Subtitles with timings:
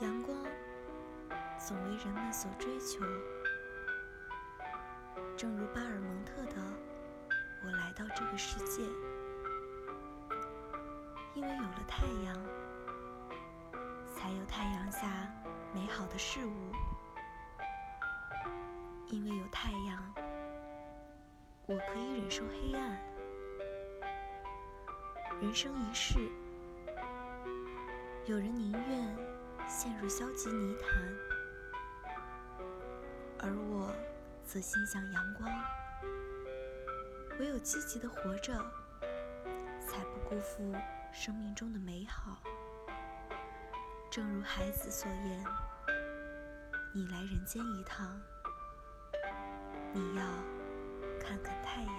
[0.00, 0.36] 阳光
[1.58, 3.00] 总为人们所追求。
[5.36, 6.56] 正如巴尔蒙特的
[7.64, 8.82] “我来到这个世界，
[11.34, 12.34] 因为有了太阳，
[14.14, 15.08] 才有太阳下
[15.72, 16.72] 美好的事物。
[19.08, 20.14] 因为有太阳，
[21.66, 22.98] 我可以忍受黑暗。
[25.40, 26.18] 人生一世，
[28.24, 29.33] 有人宁愿
[29.66, 30.88] 陷入消极泥潭，
[33.40, 33.94] 而我
[34.44, 35.50] 则心向阳光。
[37.40, 38.52] 唯有积极的活着，
[39.80, 40.72] 才不辜负
[41.12, 42.40] 生命中的美好。
[44.10, 45.44] 正如孩子所言
[46.94, 48.20] ：“你来人间一趟。”
[49.92, 50.24] 你要
[51.20, 51.93] 看看太阳。